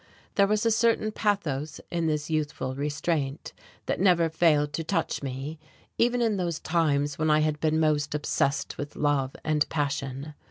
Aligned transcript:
There 0.33 0.47
was 0.47 0.65
a 0.65 0.71
certain 0.71 1.11
pathos 1.11 1.79
in 1.91 2.07
this 2.07 2.27
youthful 2.27 2.73
restraint 2.73 3.53
that 3.85 3.99
never 3.99 4.29
failed 4.31 4.73
to 4.73 4.83
touch 4.83 5.21
me, 5.21 5.59
even 5.99 6.23
in 6.23 6.37
those 6.37 6.57
times 6.59 7.19
when 7.19 7.29
I 7.29 7.41
had 7.41 7.59
been 7.59 7.79
most 7.79 8.15
obsessed 8.15 8.79
with 8.79 8.95
love 8.95 9.35
and 9.43 9.69
passion.... 9.69 10.33